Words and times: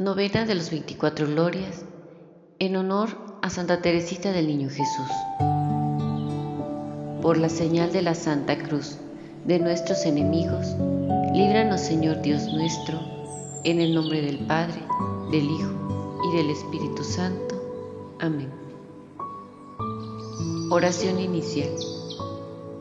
Novena 0.00 0.46
de 0.46 0.54
los 0.54 0.70
24 0.70 1.26
Glorias 1.26 1.84
en 2.58 2.76
honor 2.76 3.10
a 3.42 3.50
Santa 3.50 3.82
Teresita 3.82 4.32
del 4.32 4.46
Niño 4.46 4.70
Jesús. 4.70 5.10
Por 7.20 7.36
la 7.36 7.50
señal 7.50 7.92
de 7.92 8.00
la 8.00 8.14
Santa 8.14 8.56
Cruz 8.56 8.96
de 9.44 9.58
nuestros 9.58 10.06
enemigos, 10.06 10.68
líbranos 11.34 11.82
Señor 11.82 12.22
Dios 12.22 12.44
nuestro, 12.50 12.98
en 13.64 13.82
el 13.82 13.94
nombre 13.94 14.22
del 14.22 14.38
Padre, 14.46 14.80
del 15.32 15.44
Hijo 15.44 16.22
y 16.32 16.36
del 16.38 16.48
Espíritu 16.48 17.04
Santo. 17.04 18.16
Amén. 18.20 18.48
Oración 20.70 21.20
inicial. 21.20 21.68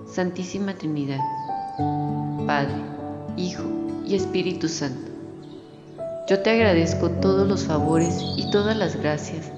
Santísima 0.05 0.73
Trinidad, 0.73 1.20
Padre, 2.47 2.81
Hijo 3.36 3.63
y 4.07 4.15
Espíritu 4.15 4.70
Santo 4.70 5.09
yo 6.30 6.41
te 6.41 6.52
agradezco 6.52 7.09
todos 7.09 7.48
los 7.48 7.64
favores 7.64 8.22
y 8.38 8.52
todas 8.52 8.77
las 8.77 8.95
gracias 8.95 9.52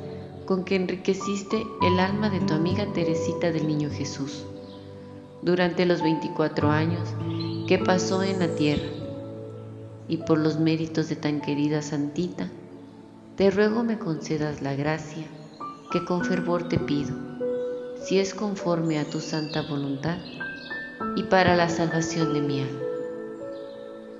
con 0.46 0.64
que 0.64 0.78
enriqueciste 0.78 1.66
el 1.82 2.00
alma 2.00 2.30
de 2.30 2.40
tu 2.40 2.54
amiga 2.54 2.86
Teresita 2.94 3.52
del 3.52 3.68
Niño 3.68 3.90
Jesús 3.90 4.46
durante 5.42 5.86
los 5.86 6.02
24 6.02 6.72
años 6.72 7.10
que 7.68 7.78
pasó 7.78 8.24
en 8.24 8.40
la 8.40 8.48
tierra. 8.56 8.88
Y 10.08 10.18
por 10.18 10.40
los 10.40 10.60
méritos 10.60 11.10
de 11.10 11.18
tan 11.18 11.42
querida 11.42 11.82
Santita, 11.82 12.48
te 13.36 13.52
ruego 13.52 13.84
me 13.84 14.00
concedas 14.00 14.62
la 14.62 14.74
gracia 14.74 15.26
que 15.92 16.06
con 16.06 16.24
fervor 16.24 16.70
te 16.70 16.80
pido, 16.80 17.14
si 18.02 18.20
es 18.20 18.34
conforme 18.34 18.98
a 18.98 19.10
tu 19.10 19.20
santa 19.20 19.62
voluntad 19.64 20.20
y 21.18 21.24
para 21.24 21.58
la 21.58 21.68
salvación 21.68 22.34
de 22.34 22.42
mi 22.42 22.62
alma. 22.62 22.80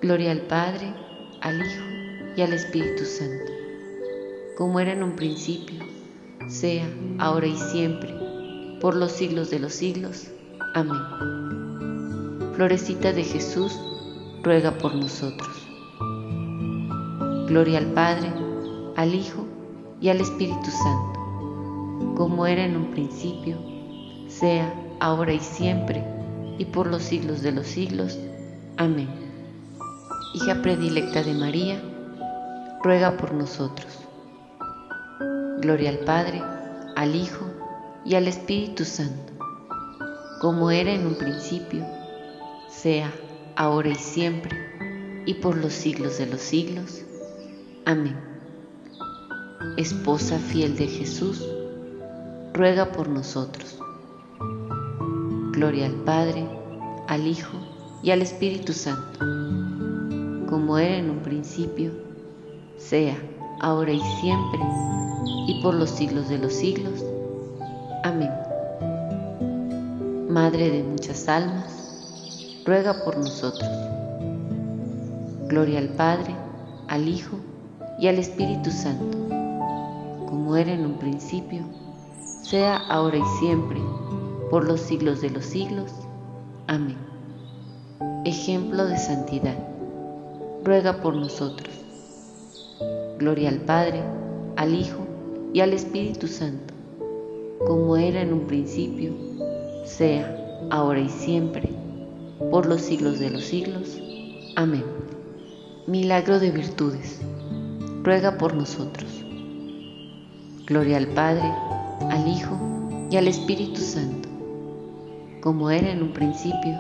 Gloria 0.02 0.32
al 0.32 0.42
Padre, 0.42 0.94
al 1.40 1.62
Hijo 1.62 2.01
y 2.36 2.42
al 2.42 2.54
Espíritu 2.54 3.06
Santo, 3.06 3.52
como 4.58 4.80
era 4.80 4.94
en 4.94 5.04
un 5.04 5.16
principio, 5.16 5.80
sea 6.48 6.88
ahora 7.20 7.48
y 7.48 7.58
siempre, 7.58 8.14
por 8.80 8.96
los 8.96 9.12
siglos 9.12 9.50
de 9.50 9.60
los 9.60 9.74
siglos. 9.74 10.28
Amén. 10.74 11.02
Florecita 12.56 13.12
de 13.14 13.24
Jesús, 13.24 13.78
ruega 14.44 14.72
por 14.72 14.96
nosotros. 14.96 15.50
Gloria 17.48 17.80
al 17.80 17.88
Padre, 17.94 18.32
al 18.96 19.14
Hijo 19.14 19.46
y 20.00 20.10
al 20.10 20.22
Espíritu 20.22 20.72
Santo, 20.72 22.16
como 22.16 22.48
era 22.48 22.66
en 22.66 22.78
un 22.78 22.92
principio, 22.92 23.58
sea 24.28 24.74
ahora 25.00 25.34
y 25.34 25.40
siempre, 25.40 26.04
y 26.58 26.66
por 26.66 26.88
los 26.88 27.04
siglos 27.04 27.42
de 27.42 27.52
los 27.52 27.68
siglos. 27.68 28.18
Amén. 28.78 29.10
Hija 30.34 30.62
predilecta 30.62 31.24
de 31.24 31.34
María, 31.34 31.82
ruega 32.84 33.18
por 33.18 33.34
nosotros. 33.34 34.00
Gloria 35.60 35.90
al 35.90 36.00
Padre, 36.00 36.42
al 36.96 37.16
Hijo 37.16 37.46
y 38.04 38.16
al 38.16 38.28
Espíritu 38.28 38.86
Santo, 38.86 39.34
como 40.40 40.72
era 40.72 40.92
en 40.92 41.06
un 41.06 41.16
principio, 41.16 41.86
sea 42.70 43.12
ahora 43.56 43.90
y 43.90 43.96
siempre, 43.96 44.58
y 45.28 45.36
por 45.36 45.58
los 45.58 45.74
siglos 45.74 46.18
de 46.18 46.26
los 46.26 46.42
siglos. 46.42 47.04
Amén. 47.86 48.20
Esposa 49.78 50.40
fiel 50.40 50.76
de 50.76 50.88
Jesús, 50.88 51.48
ruega 52.54 52.92
por 52.92 53.08
nosotros. 53.08 53.78
Gloria 55.52 55.86
al 55.86 55.96
Padre, 56.04 56.48
al 57.08 57.28
Hijo 57.28 57.58
y 58.02 58.10
al 58.10 58.24
Espíritu 58.24 58.74
Santo, 58.74 59.20
como 60.50 60.80
era 60.80 60.98
en 60.98 61.12
un 61.12 61.20
principio, 61.20 62.11
sea 62.90 63.16
ahora 63.60 63.92
y 63.92 64.02
siempre, 64.20 64.60
y 65.48 65.62
por 65.62 65.74
los 65.74 65.90
siglos 65.90 66.30
de 66.30 66.40
los 66.40 66.54
siglos. 66.54 67.06
Amén. 68.04 68.32
Madre 70.30 70.70
de 70.72 70.84
muchas 70.84 71.28
almas, 71.28 72.64
ruega 72.66 73.04
por 73.04 73.18
nosotros. 73.18 73.70
Gloria 75.48 75.80
al 75.80 75.90
Padre, 75.90 76.36
al 76.88 77.08
Hijo 77.08 77.38
y 78.00 78.08
al 78.08 78.18
Espíritu 78.18 78.72
Santo, 78.72 79.18
como 80.28 80.56
era 80.56 80.72
en 80.72 80.86
un 80.86 80.98
principio, 80.98 81.64
sea 82.42 82.78
ahora 82.78 83.18
y 83.18 83.40
siempre, 83.40 83.80
por 84.50 84.66
los 84.66 84.82
siglos 84.82 85.22
de 85.22 85.30
los 85.30 85.46
siglos. 85.46 85.92
Amén. 86.68 86.98
Ejemplo 88.26 88.86
de 88.86 88.98
santidad, 88.98 89.58
ruega 90.64 91.02
por 91.02 91.16
nosotros. 91.16 91.71
Gloria 93.22 93.50
al 93.50 93.60
Padre, 93.60 94.02
al 94.56 94.74
Hijo 94.74 95.06
y 95.54 95.60
al 95.60 95.74
Espíritu 95.74 96.28
Santo, 96.28 96.74
como 97.68 97.96
era 97.96 98.20
en 98.20 98.34
un 98.34 98.48
principio, 98.48 99.14
sea, 99.86 100.66
ahora 100.72 101.02
y 101.02 101.10
siempre, 101.10 101.70
por 102.50 102.66
los 102.66 102.82
siglos 102.82 103.20
de 103.20 103.30
los 103.30 103.44
siglos. 103.44 104.02
Amén. 104.56 104.84
Milagro 105.86 106.40
de 106.40 106.50
virtudes. 106.50 107.22
Ruega 108.02 108.40
por 108.40 108.56
nosotros. 108.56 109.24
Gloria 110.66 110.98
al 110.98 111.10
Padre, 111.10 111.48
al 112.10 112.28
Hijo 112.28 112.58
y 113.12 113.18
al 113.18 113.28
Espíritu 113.28 113.82
Santo, 113.82 114.30
como 115.42 115.70
era 115.70 115.92
en 115.92 116.02
un 116.02 116.12
principio, 116.12 116.76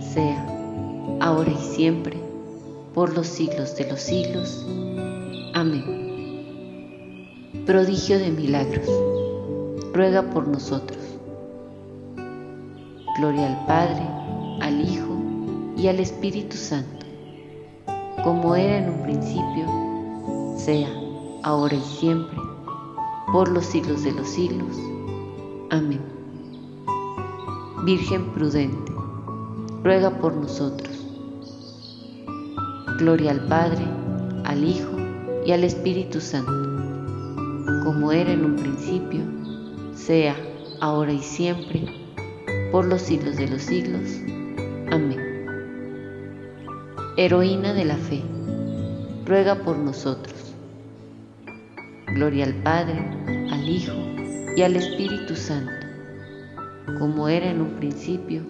sea, 0.00 0.46
ahora 1.20 1.50
y 1.52 1.62
siempre, 1.74 2.16
por 2.94 3.14
los 3.14 3.26
siglos 3.26 3.76
de 3.76 3.90
los 3.90 4.00
siglos. 4.00 4.64
Amén. 5.58 5.82
Prodigio 7.66 8.20
de 8.20 8.30
milagros, 8.30 8.88
ruega 9.92 10.22
por 10.30 10.46
nosotros. 10.46 11.00
Gloria 13.18 13.48
al 13.48 13.66
Padre, 13.66 14.06
al 14.60 14.80
Hijo 14.80 15.16
y 15.76 15.88
al 15.88 15.98
Espíritu 15.98 16.56
Santo, 16.56 17.04
como 18.22 18.54
era 18.54 18.78
en 18.78 18.88
un 18.88 19.02
principio, 19.02 19.66
sea 20.56 20.88
ahora 21.42 21.74
y 21.74 21.80
siempre, 21.80 22.38
por 23.32 23.48
los 23.48 23.64
siglos 23.66 24.04
de 24.04 24.12
los 24.12 24.28
siglos. 24.28 24.76
Amén. 25.70 26.02
Virgen 27.84 28.30
prudente, 28.30 28.92
ruega 29.82 30.10
por 30.20 30.36
nosotros. 30.36 31.04
Gloria 32.98 33.32
al 33.32 33.44
Padre, 33.48 33.84
al 34.44 34.62
Hijo 34.62 35.07
y 35.48 35.52
al 35.52 35.64
Espíritu 35.64 36.20
Santo, 36.20 36.52
como 37.82 38.12
era 38.12 38.30
en 38.30 38.44
un 38.44 38.56
principio, 38.56 39.20
sea 39.94 40.36
ahora 40.78 41.10
y 41.10 41.20
siempre, 41.20 41.86
por 42.70 42.84
los 42.84 43.00
siglos 43.00 43.36
de 43.36 43.48
los 43.48 43.62
siglos. 43.62 44.02
Amén. 44.90 45.46
Heroína 47.16 47.72
de 47.72 47.86
la 47.86 47.96
fe, 47.96 48.22
ruega 49.24 49.54
por 49.64 49.78
nosotros. 49.78 50.34
Gloria 52.08 52.44
al 52.44 52.54
Padre, 52.56 53.00
al 53.50 53.66
Hijo 53.66 53.94
y 54.54 54.60
al 54.60 54.76
Espíritu 54.76 55.34
Santo, 55.34 55.72
como 56.98 57.26
era 57.26 57.50
en 57.50 57.62
un 57.62 57.70
principio, 57.70 58.42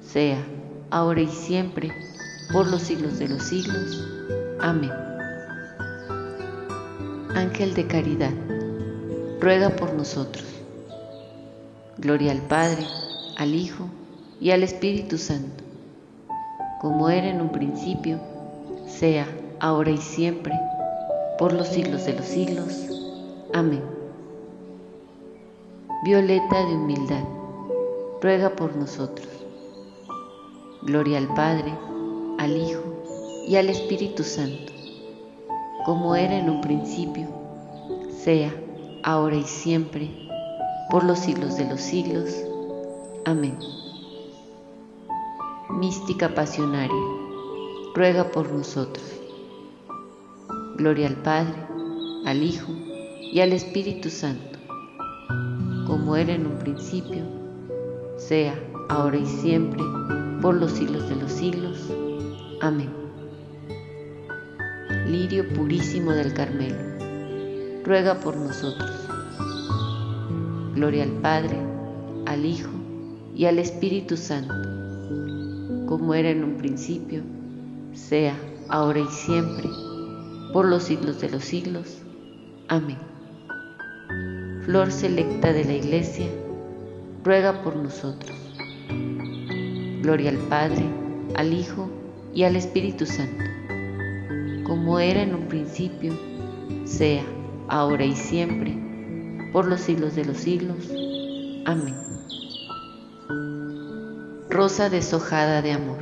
sea 0.00 0.38
ahora 0.90 1.22
y 1.22 1.26
siempre, 1.26 1.90
por 2.52 2.70
los 2.70 2.82
siglos 2.82 3.18
de 3.18 3.30
los 3.30 3.42
siglos. 3.42 4.08
Amén. 4.60 5.09
Ángel 7.40 7.72
de 7.72 7.86
caridad, 7.86 8.34
ruega 9.40 9.70
por 9.70 9.94
nosotros. 9.94 10.44
Gloria 11.96 12.32
al 12.32 12.42
Padre, 12.42 12.86
al 13.38 13.54
Hijo 13.54 13.86
y 14.42 14.50
al 14.50 14.62
Espíritu 14.62 15.16
Santo, 15.16 15.64
como 16.82 17.08
era 17.08 17.28
en 17.28 17.40
un 17.40 17.50
principio, 17.50 18.18
sea 18.86 19.26
ahora 19.58 19.90
y 19.90 19.96
siempre, 19.96 20.52
por 21.38 21.54
los 21.54 21.68
siglos 21.68 22.04
de 22.04 22.12
los 22.12 22.26
siglos. 22.26 22.88
Amén. 23.54 23.82
Violeta 26.04 26.58
de 26.58 26.74
humildad, 26.74 27.24
ruega 28.20 28.50
por 28.50 28.76
nosotros. 28.76 29.28
Gloria 30.82 31.16
al 31.16 31.28
Padre, 31.28 31.72
al 32.38 32.54
Hijo 32.54 32.82
y 33.48 33.56
al 33.56 33.70
Espíritu 33.70 34.24
Santo 34.24 34.70
como 35.84 36.14
era 36.14 36.36
en 36.36 36.50
un 36.50 36.60
principio, 36.60 37.26
sea 38.24 38.52
ahora 39.02 39.36
y 39.36 39.44
siempre, 39.44 40.10
por 40.90 41.04
los 41.04 41.18
siglos 41.18 41.56
de 41.56 41.68
los 41.68 41.80
siglos. 41.80 42.34
Amén. 43.24 43.58
Mística 45.70 46.34
pasionaria, 46.34 47.02
ruega 47.94 48.30
por 48.30 48.52
nosotros. 48.52 49.04
Gloria 50.76 51.08
al 51.08 51.16
Padre, 51.16 51.54
al 52.26 52.42
Hijo 52.42 52.72
y 53.32 53.40
al 53.40 53.52
Espíritu 53.52 54.10
Santo, 54.10 54.58
como 55.86 56.16
era 56.16 56.32
en 56.32 56.46
un 56.46 56.58
principio, 56.58 57.24
sea 58.16 58.54
ahora 58.88 59.16
y 59.16 59.26
siempre, 59.26 59.82
por 60.42 60.54
los 60.54 60.72
siglos 60.72 61.08
de 61.08 61.16
los 61.16 61.32
siglos. 61.32 61.90
Amén 62.60 63.00
lirio 65.10 65.48
purísimo 65.48 66.12
del 66.12 66.32
Carmelo, 66.32 66.89
ruega 67.90 68.20
por 68.20 68.36
nosotros. 68.36 68.88
Gloria 70.76 71.02
al 71.02 71.10
Padre, 71.10 71.56
al 72.24 72.46
Hijo 72.46 72.70
y 73.34 73.46
al 73.46 73.58
Espíritu 73.58 74.16
Santo, 74.16 74.54
como 75.88 76.14
era 76.14 76.30
en 76.30 76.44
un 76.44 76.56
principio, 76.56 77.22
sea 77.92 78.36
ahora 78.68 79.00
y 79.00 79.08
siempre, 79.08 79.68
por 80.52 80.66
los 80.66 80.84
siglos 80.84 81.20
de 81.20 81.30
los 81.30 81.42
siglos. 81.42 81.98
Amén. 82.68 82.98
Flor 84.62 84.92
selecta 84.92 85.52
de 85.52 85.64
la 85.64 85.72
Iglesia, 85.72 86.28
ruega 87.24 87.60
por 87.64 87.74
nosotros. 87.74 88.38
Gloria 90.00 90.30
al 90.30 90.38
Padre, 90.48 90.88
al 91.34 91.52
Hijo 91.52 91.90
y 92.32 92.44
al 92.44 92.54
Espíritu 92.54 93.04
Santo, 93.04 93.42
como 94.62 95.00
era 95.00 95.22
en 95.22 95.34
un 95.34 95.48
principio, 95.48 96.16
sea 96.84 97.24
ahora 97.70 98.04
y 98.04 98.16
siempre, 98.16 98.76
por 99.52 99.66
los 99.66 99.80
siglos 99.80 100.14
de 100.16 100.24
los 100.24 100.36
siglos. 100.36 100.90
Amén. 101.64 101.96
Rosa 104.50 104.90
deshojada 104.90 105.62
de 105.62 105.72
amor, 105.72 105.98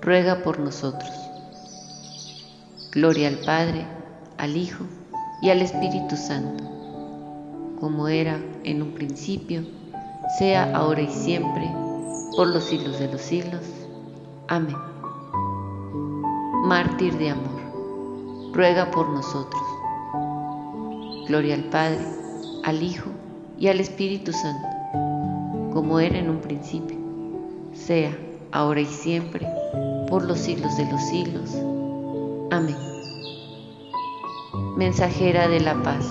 ruega 0.00 0.42
por 0.42 0.60
nosotros. 0.60 1.10
Gloria 2.92 3.28
al 3.28 3.38
Padre, 3.38 3.84
al 4.38 4.56
Hijo 4.56 4.84
y 5.42 5.50
al 5.50 5.60
Espíritu 5.60 6.16
Santo, 6.16 6.62
como 7.80 8.06
era 8.06 8.38
en 8.62 8.82
un 8.82 8.92
principio, 8.92 9.64
sea 10.38 10.74
ahora 10.76 11.02
y 11.02 11.10
siempre, 11.10 11.70
por 12.36 12.46
los 12.46 12.64
siglos 12.64 13.00
de 13.00 13.10
los 13.10 13.20
siglos. 13.20 13.62
Amén. 14.46 14.76
Mártir 16.64 17.18
de 17.18 17.30
amor, 17.30 18.52
ruega 18.52 18.90
por 18.92 19.08
nosotros. 19.08 19.73
Gloria 21.26 21.54
al 21.54 21.64
Padre, 21.64 22.04
al 22.64 22.82
Hijo 22.82 23.08
y 23.58 23.68
al 23.68 23.80
Espíritu 23.80 24.30
Santo, 24.30 24.68
como 25.72 25.98
era 25.98 26.18
en 26.18 26.28
un 26.28 26.38
principio, 26.40 26.98
sea 27.72 28.14
ahora 28.52 28.82
y 28.82 28.86
siempre, 28.86 29.48
por 30.08 30.22
los 30.24 30.38
siglos 30.38 30.76
de 30.76 30.84
los 30.90 31.00
siglos. 31.08 31.50
Amén. 32.50 32.76
Mensajera 34.76 35.48
de 35.48 35.60
la 35.60 35.82
paz, 35.82 36.06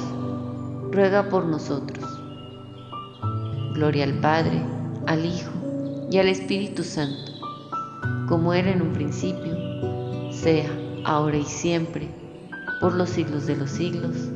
ruega 0.92 1.30
por 1.30 1.46
nosotros. 1.46 2.04
Gloria 3.76 4.06
al 4.06 4.20
Padre, 4.20 4.64
al 5.06 5.26
Hijo 5.26 5.52
y 6.10 6.18
al 6.18 6.28
Espíritu 6.28 6.84
Santo, 6.84 7.34
como 8.28 8.52
era 8.52 8.72
en 8.72 8.82
un 8.82 8.94
principio, 8.94 9.54
sea 10.32 10.70
ahora 11.06 11.38
y 11.38 11.46
siempre, 11.46 12.10
por 12.82 12.96
los 12.96 13.12
siglos 13.12 13.46
de 13.46 13.58
los 13.58 13.70
siglos. 13.70 14.33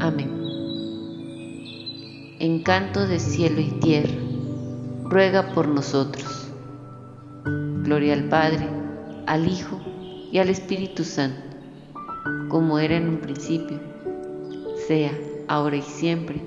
Amén. 0.00 0.30
Encanto 2.38 3.06
de 3.06 3.18
cielo 3.18 3.60
y 3.60 3.70
tierra, 3.80 4.14
ruega 5.04 5.54
por 5.54 5.68
nosotros. 5.68 6.48
Gloria 7.44 8.14
al 8.14 8.24
Padre, 8.24 8.68
al 9.26 9.48
Hijo 9.48 9.80
y 10.30 10.38
al 10.38 10.48
Espíritu 10.48 11.04
Santo, 11.04 11.40
como 12.48 12.78
era 12.78 12.96
en 12.96 13.08
un 13.08 13.18
principio, 13.18 13.80
sea 14.86 15.12
ahora 15.48 15.76
y 15.76 15.82
siempre, 15.82 16.42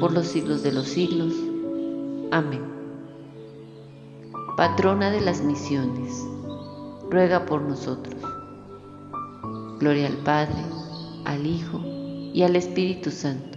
por 0.00 0.12
los 0.12 0.26
siglos 0.26 0.62
de 0.62 0.72
los 0.72 0.88
siglos. 0.88 1.32
Amén 2.30 2.74
patrona 4.56 5.10
de 5.10 5.20
las 5.20 5.42
misiones, 5.42 6.24
ruega 7.10 7.44
por 7.44 7.62
nosotros. 7.62 8.14
Gloria 9.80 10.06
al 10.06 10.16
Padre, 10.18 10.64
al 11.24 11.44
Hijo 11.44 11.80
y 12.34 12.42
al 12.42 12.54
Espíritu 12.56 13.10
Santo, 13.10 13.56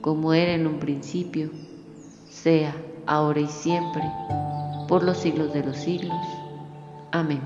como 0.00 0.32
era 0.32 0.54
en 0.54 0.66
un 0.66 0.80
principio, 0.80 1.50
sea 2.28 2.74
ahora 3.06 3.38
y 3.38 3.46
siempre, 3.46 4.02
por 4.88 5.04
los 5.04 5.18
siglos 5.18 5.52
de 5.52 5.62
los 5.62 5.76
siglos. 5.76 6.18
Amén. 7.12 7.42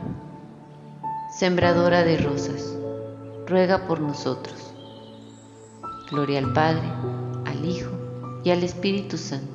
Sembradora 1.38 2.02
de 2.02 2.16
rosas, 2.16 2.74
ruega 3.46 3.86
por 3.86 4.00
nosotros. 4.00 4.72
Gloria 6.10 6.38
al 6.38 6.54
Padre, 6.54 6.88
al 7.44 7.62
Hijo 7.66 7.90
y 8.44 8.50
al 8.50 8.62
Espíritu 8.62 9.18
Santo 9.18 9.54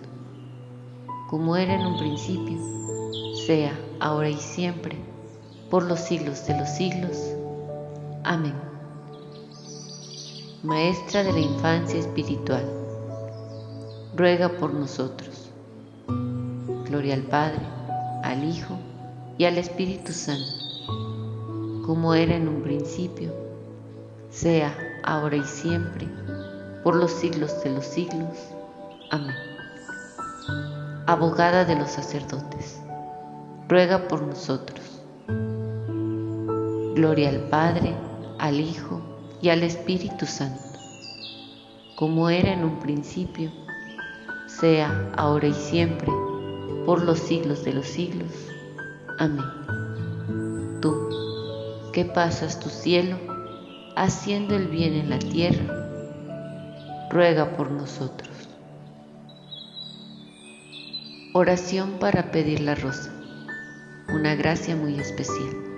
como 1.30 1.56
era 1.56 1.76
en 1.76 1.86
un 1.86 2.00
principio, 2.00 2.58
sea 3.46 3.72
ahora 4.00 4.30
y 4.30 4.38
siempre, 4.38 4.98
por 5.70 5.84
los 5.84 6.00
siglos 6.00 6.48
de 6.48 6.58
los 6.58 6.70
siglos. 6.70 7.36
Amén. 8.24 8.69
Maestra 10.64 11.24
de 11.24 11.34
la 11.34 11.40
infancia 11.40 12.00
espiritual, 12.00 12.64
ruega 14.16 14.50
por 14.50 14.74
nosotros. 14.74 15.50
Gloria 16.86 17.14
al 17.14 17.24
Padre, 17.24 17.62
al 18.24 18.44
Hijo 18.44 18.78
y 19.38 19.46
al 19.46 19.58
Espíritu 19.58 20.12
Santo, 20.12 21.86
como 21.86 22.14
era 22.14 22.36
en 22.36 22.48
un 22.48 22.62
principio, 22.62 23.32
sea 24.30 24.76
ahora 25.04 25.38
y 25.38 25.44
siempre, 25.44 26.08
por 26.84 26.96
los 26.96 27.12
siglos 27.12 27.64
de 27.64 27.72
los 27.72 27.86
siglos. 27.86 28.38
Amén 29.12 29.50
abogada 31.10 31.66
de 31.66 31.76
los 31.76 31.90
sacerdotes, 31.90 32.80
ruega 33.68 34.08
por 34.08 34.22
nosotros. 34.22 35.02
Gloria 36.94 37.30
al 37.30 37.50
Padre, 37.50 37.96
al 38.38 38.60
Hijo 38.60 39.02
y 39.42 39.50
al 39.50 39.64
Espíritu 39.64 40.26
Santo, 40.26 40.62
como 41.96 42.30
era 42.30 42.54
en 42.54 42.64
un 42.64 42.80
principio, 42.80 43.52
sea 44.48 45.12
ahora 45.16 45.48
y 45.48 45.54
siempre, 45.54 46.12
por 46.86 47.04
los 47.04 47.20
siglos 47.20 47.64
de 47.64 47.74
los 47.74 47.86
siglos. 47.86 48.34
Amén. 49.18 49.46
Tú, 50.82 50.94
que 51.94 52.06
pasas 52.06 52.60
tu 52.60 52.70
cielo, 52.70 53.18
haciendo 53.96 54.56
el 54.56 54.68
bien 54.68 54.94
en 54.94 55.10
la 55.10 55.20
tierra, 55.20 57.08
ruega 57.10 57.56
por 57.56 57.72
nosotros. 57.72 58.30
Oración 61.34 62.00
para 62.00 62.32
pedir 62.32 62.62
la 62.62 62.76
rosa, 62.76 63.14
una 64.10 64.36
gracia 64.36 64.76
muy 64.76 65.00
especial. 65.00 65.69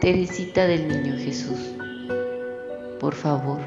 Teresita 0.00 0.66
del 0.66 0.88
Niño 0.88 1.18
Jesús, 1.18 1.58
por 2.98 3.14
favor, 3.14 3.60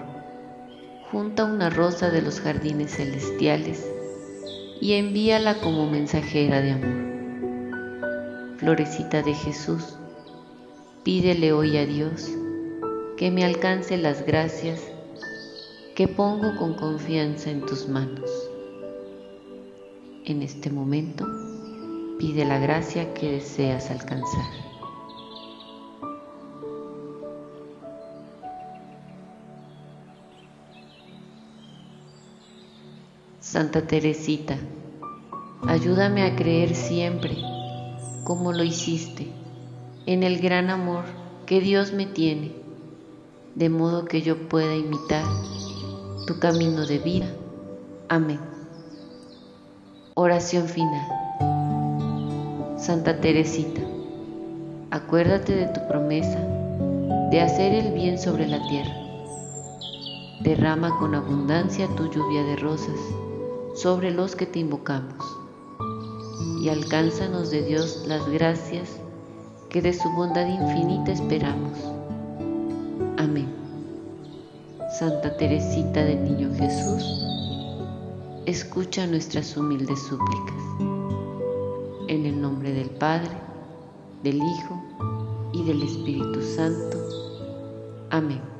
junta 1.11 1.45
una 1.45 1.69
rosa 1.69 2.09
de 2.09 2.23
los 2.23 2.41
jardines 2.41 2.95
celestiales 2.95 3.87
y 4.81 4.93
envíala 4.93 5.59
como 5.59 5.87
mensajera 5.87 6.59
de 6.59 6.71
amor. 6.71 8.57
Florecita 8.57 9.21
de 9.21 9.35
Jesús, 9.35 9.95
pídele 11.03 11.53
hoy 11.53 11.77
a 11.77 11.85
Dios 11.85 12.31
que 13.15 13.29
me 13.29 13.45
alcance 13.45 13.95
las 13.97 14.25
gracias 14.25 14.81
que 15.95 16.07
pongo 16.07 16.55
con 16.57 16.73
confianza 16.73 17.51
en 17.51 17.63
tus 17.63 17.87
manos. 17.87 18.31
En 20.25 20.41
este 20.41 20.71
momento, 20.71 21.27
pide 22.17 22.43
la 22.43 22.57
gracia 22.57 23.13
que 23.13 23.33
deseas 23.33 23.91
alcanzar. 23.91 24.72
Santa 33.53 33.85
Teresita, 33.85 34.57
ayúdame 35.67 36.23
a 36.23 36.35
creer 36.35 36.73
siempre, 36.73 37.37
como 38.23 38.51
lo 38.51 38.63
hiciste, 38.63 39.27
en 40.07 40.23
el 40.23 40.39
gran 40.39 40.71
amor 40.71 41.03
que 41.45 41.61
Dios 41.61 41.93
me 41.93 42.07
tiene, 42.07 42.51
de 43.53 43.69
modo 43.69 44.05
que 44.05 44.23
yo 44.23 44.49
pueda 44.49 44.75
imitar 44.75 45.23
tu 46.25 46.39
camino 46.39 46.87
de 46.87 46.97
vida. 46.97 47.27
Amén. 48.09 48.39
Oración 50.15 50.67
final. 50.67 51.07
Santa 52.79 53.21
Teresita, 53.21 53.81
acuérdate 54.89 55.53
de 55.53 55.67
tu 55.67 55.87
promesa 55.87 56.39
de 57.29 57.39
hacer 57.39 57.75
el 57.75 57.93
bien 57.93 58.17
sobre 58.17 58.47
la 58.47 58.67
tierra. 58.67 58.95
Derrama 60.41 60.97
con 60.97 61.13
abundancia 61.13 61.87
tu 61.95 62.09
lluvia 62.09 62.41
de 62.45 62.55
rosas 62.55 62.97
sobre 63.73 64.11
los 64.11 64.35
que 64.35 64.45
te 64.45 64.59
invocamos 64.59 65.23
y 66.61 66.69
alcánzanos 66.69 67.51
de 67.51 67.63
Dios 67.63 68.05
las 68.07 68.27
gracias 68.29 68.97
que 69.69 69.81
de 69.81 69.91
su 69.91 70.09
bondad 70.11 70.47
infinita 70.47 71.11
esperamos. 71.11 71.77
Amén. 73.17 73.53
Santa 74.97 75.35
Teresita 75.35 76.03
del 76.03 76.23
Niño 76.23 76.55
Jesús, 76.55 77.03
escucha 78.45 79.07
nuestras 79.07 79.57
humildes 79.57 79.99
súplicas. 80.03 80.63
En 82.07 82.25
el 82.25 82.39
nombre 82.39 82.71
del 82.71 82.91
Padre, 82.91 83.31
del 84.21 84.37
Hijo 84.37 84.81
y 85.51 85.63
del 85.63 85.81
Espíritu 85.81 86.41
Santo. 86.41 86.97
Amén. 88.11 88.52